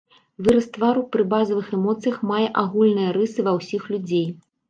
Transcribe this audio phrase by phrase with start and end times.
[0.45, 4.27] Выраз твару пры базавых эмоцыях мае агульныя рысы ва ўсіх людзей.